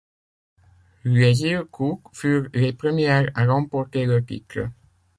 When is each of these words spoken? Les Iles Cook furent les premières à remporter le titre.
Les 1.03 1.41
Iles 1.43 1.63
Cook 1.69 2.01
furent 2.13 2.49
les 2.55 2.73
premières 2.73 3.29
à 3.35 3.45
remporter 3.45 4.07
le 4.07 4.25
titre. 4.25 4.67